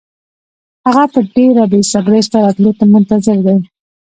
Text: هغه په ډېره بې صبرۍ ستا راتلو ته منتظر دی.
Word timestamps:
هغه 0.85 1.03
په 1.13 1.19
ډېره 1.33 1.63
بې 1.71 1.79
صبرۍ 1.91 2.21
ستا 2.27 2.37
راتلو 2.43 2.71
ته 2.79 2.83
منتظر 2.93 3.37
دی. 3.45 3.57